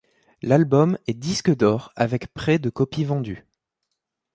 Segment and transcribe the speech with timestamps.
[0.41, 3.45] L'album est disque d'or avec près de copies vendues.